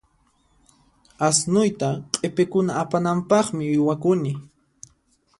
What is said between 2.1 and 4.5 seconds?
q'ipikuna apananpaqmi uywakuni.